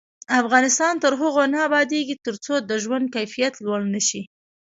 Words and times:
افغانستان 0.41 0.93
تر 1.03 1.13
هغو 1.21 1.43
نه 1.53 1.59
ابادیږي، 1.67 2.15
ترڅو 2.25 2.53
د 2.69 2.71
ژوند 2.83 3.05
کیفیت 3.15 3.53
لوړ 3.65 3.81
نشي. 3.93 4.21